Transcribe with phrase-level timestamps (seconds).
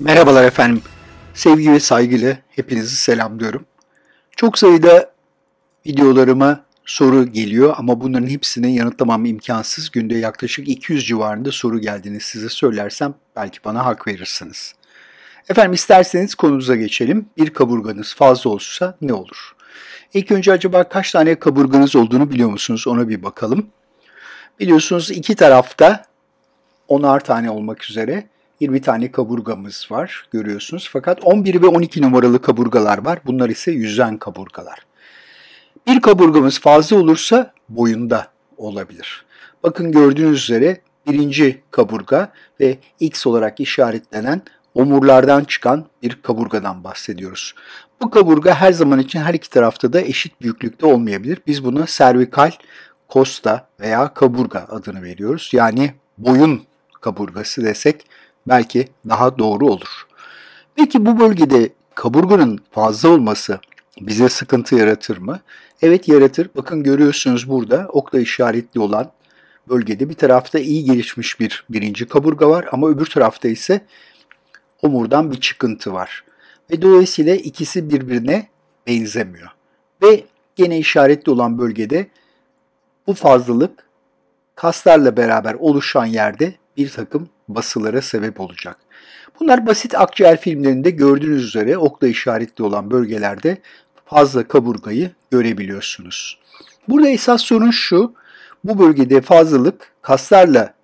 [0.00, 0.82] Merhabalar efendim.
[1.34, 3.66] Sevgi ve saygıyla hepinizi selamlıyorum.
[4.36, 5.10] Çok sayıda
[5.86, 9.90] videolarıma soru geliyor ama bunların hepsini yanıtlamam imkansız.
[9.90, 14.74] Günde yaklaşık 200 civarında soru geldiğini size söylersem belki bana hak verirsiniz.
[15.48, 17.26] Efendim isterseniz konumuza geçelim.
[17.36, 19.54] Bir kaburganız fazla olursa ne olur?
[20.14, 22.86] İlk önce acaba kaç tane kaburganız olduğunu biliyor musunuz?
[22.86, 23.66] Ona bir bakalım.
[24.60, 26.04] Biliyorsunuz iki tarafta
[26.88, 28.26] onar tane olmak üzere
[28.60, 30.88] 20 tane kaburgamız var görüyorsunuz.
[30.92, 33.18] Fakat 11 ve 12 numaralı kaburgalar var.
[33.26, 34.78] Bunlar ise yüzen kaburgalar.
[35.86, 39.24] Bir kaburgamız fazla olursa boyunda olabilir.
[39.62, 44.42] Bakın gördüğünüz üzere birinci kaburga ve X olarak işaretlenen
[44.74, 47.54] omurlardan çıkan bir kaburgadan bahsediyoruz.
[48.00, 51.38] Bu kaburga her zaman için her iki tarafta da eşit büyüklükte olmayabilir.
[51.46, 52.50] Biz buna servikal
[53.08, 55.50] kosta veya kaburga adını veriyoruz.
[55.52, 56.62] Yani boyun
[57.00, 58.06] kaburgası desek
[58.48, 60.06] belki daha doğru olur.
[60.76, 63.60] Peki bu bölgede kaburganın fazla olması
[64.00, 65.40] bize sıkıntı yaratır mı?
[65.82, 66.50] Evet yaratır.
[66.56, 69.12] Bakın görüyorsunuz burada okla işaretli olan
[69.68, 73.80] bölgede bir tarafta iyi gelişmiş bir birinci kaburga var ama öbür tarafta ise
[74.82, 76.24] omurdan bir çıkıntı var.
[76.70, 78.48] Ve dolayısıyla ikisi birbirine
[78.86, 79.50] benzemiyor.
[80.02, 80.24] Ve
[80.56, 82.06] gene işaretli olan bölgede
[83.06, 83.88] bu fazlalık
[84.54, 88.76] kaslarla beraber oluşan yerde bir takım basılara sebep olacak.
[89.40, 93.58] Bunlar basit akciğer filmlerinde gördüğünüz üzere okla işaretli olan bölgelerde
[94.06, 96.38] fazla kaburgayı görebiliyorsunuz.
[96.88, 98.14] Burada esas sorun şu,
[98.64, 100.74] bu bölgede fazlalık kaslarla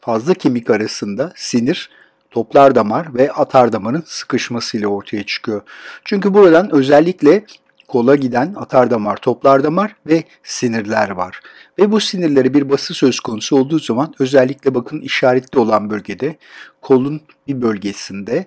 [0.00, 1.90] fazla kemik arasında sinir,
[2.30, 5.62] toplar damar ve atar damarın sıkışmasıyla ortaya çıkıyor.
[6.04, 7.44] Çünkü buradan özellikle
[7.88, 11.40] kola giden atardamar, toplardamar ve sinirler var.
[11.78, 16.36] Ve bu sinirlere bir bası söz konusu olduğu zaman özellikle bakın işaretli olan bölgede
[16.80, 18.46] kolun bir bölgesinde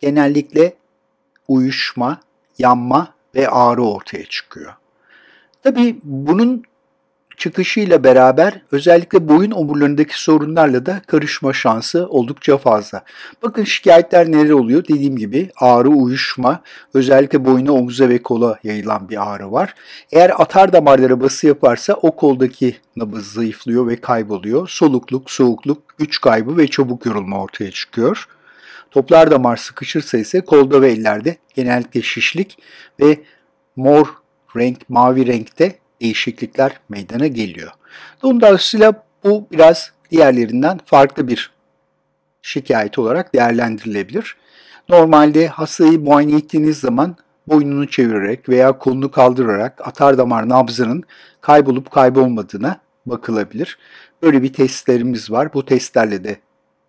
[0.00, 0.74] genellikle
[1.48, 2.20] uyuşma,
[2.58, 4.74] yanma ve ağrı ortaya çıkıyor.
[5.62, 6.62] Tabii bunun
[7.38, 13.04] çıkışıyla beraber özellikle boyun omurlarındaki sorunlarla da karışma şansı oldukça fazla.
[13.42, 14.84] Bakın şikayetler neler oluyor?
[14.88, 16.62] Dediğim gibi ağrı, uyuşma,
[16.94, 19.74] özellikle boyuna, omuza ve kola yayılan bir ağrı var.
[20.12, 24.68] Eğer atar damarlara bası yaparsa o koldaki nabız zayıflıyor ve kayboluyor.
[24.68, 28.28] Solukluk, soğukluk, güç kaybı ve çabuk yorulma ortaya çıkıyor.
[28.90, 32.58] Toplar damar sıkışırsa ise kolda ve ellerde genellikle şişlik
[33.00, 33.20] ve
[33.76, 34.06] mor
[34.56, 37.70] renk, mavi renkte değişiklikler meydana geliyor.
[38.22, 41.50] Dolayısıyla bu biraz diğerlerinden farklı bir
[42.42, 44.36] şikayet olarak değerlendirilebilir.
[44.88, 47.16] Normalde hastayı muayene ettiğiniz zaman
[47.46, 51.02] boynunu çevirerek veya kolunu kaldırarak atar damar nabzının
[51.40, 53.78] kaybolup kaybolmadığına bakılabilir.
[54.22, 55.54] Böyle bir testlerimiz var.
[55.54, 56.36] Bu testlerle de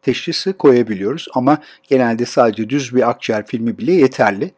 [0.01, 4.51] teşhisi koyabiliyoruz ama genelde sadece düz bir akciğer filmi bile yeterli.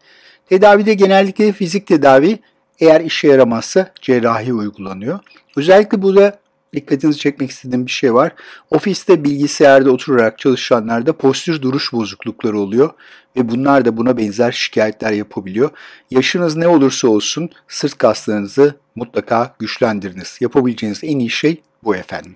[0.50, 2.40] Tedavide genellikle fizik tedavi
[2.82, 5.20] eğer işe yaramazsa cerrahi uygulanıyor.
[5.56, 6.40] Özellikle burada
[6.74, 8.32] dikkatinizi çekmek istediğim bir şey var.
[8.70, 12.90] Ofiste bilgisayarda oturarak çalışanlarda postür duruş bozuklukları oluyor
[13.36, 15.70] ve bunlar da buna benzer şikayetler yapabiliyor.
[16.12, 20.38] Yaşınız ne olursa olsun sırt kaslarınızı mutlaka güçlendiriniz.
[20.42, 22.36] Yapabileceğiniz en iyi şey bu efendim.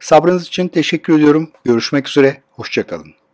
[0.00, 1.50] Sabrınız için teşekkür ediyorum.
[1.64, 2.42] Görüşmek üzere.
[2.50, 3.25] Hoşçakalın.